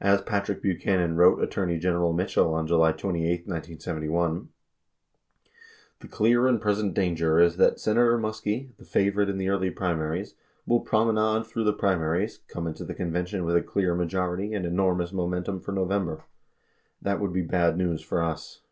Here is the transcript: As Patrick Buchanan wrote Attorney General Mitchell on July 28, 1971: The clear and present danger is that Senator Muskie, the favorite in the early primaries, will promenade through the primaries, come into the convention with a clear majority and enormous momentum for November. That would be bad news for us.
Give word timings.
As 0.00 0.22
Patrick 0.22 0.62
Buchanan 0.62 1.16
wrote 1.16 1.42
Attorney 1.42 1.78
General 1.78 2.14
Mitchell 2.14 2.54
on 2.54 2.66
July 2.66 2.90
28, 2.92 3.46
1971: 3.46 4.48
The 6.00 6.08
clear 6.08 6.46
and 6.46 6.58
present 6.58 6.94
danger 6.94 7.38
is 7.38 7.58
that 7.58 7.78
Senator 7.78 8.16
Muskie, 8.16 8.74
the 8.78 8.86
favorite 8.86 9.28
in 9.28 9.36
the 9.36 9.50
early 9.50 9.68
primaries, 9.70 10.36
will 10.64 10.80
promenade 10.80 11.44
through 11.46 11.64
the 11.64 11.74
primaries, 11.74 12.38
come 12.48 12.66
into 12.66 12.86
the 12.86 12.94
convention 12.94 13.44
with 13.44 13.56
a 13.56 13.62
clear 13.62 13.94
majority 13.94 14.54
and 14.54 14.64
enormous 14.64 15.12
momentum 15.12 15.60
for 15.60 15.72
November. 15.72 16.24
That 17.02 17.20
would 17.20 17.34
be 17.34 17.42
bad 17.42 17.76
news 17.76 18.00
for 18.00 18.22
us. 18.22 18.62